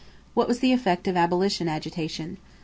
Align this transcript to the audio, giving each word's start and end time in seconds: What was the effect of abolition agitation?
What 0.33 0.47
was 0.47 0.61
the 0.61 0.73
effect 0.73 1.07
of 1.07 1.15
abolition 1.15 1.69
agitation? 1.69 2.37